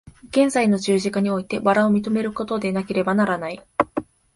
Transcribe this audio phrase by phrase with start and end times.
[0.29, 3.63] 現在の十字架において薔薇を認めることでなければならない。